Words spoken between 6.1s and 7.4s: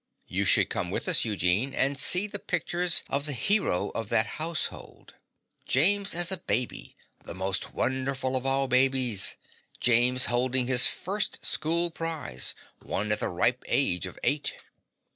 as a baby! the